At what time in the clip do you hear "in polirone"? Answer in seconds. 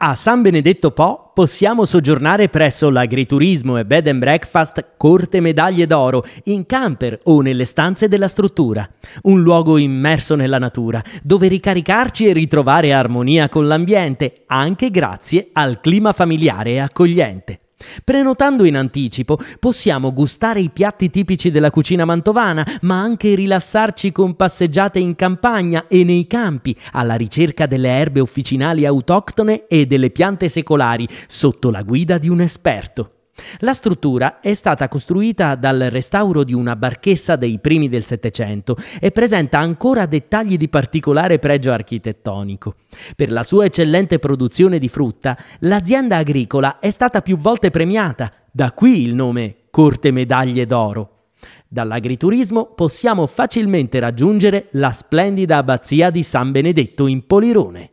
57.06-57.90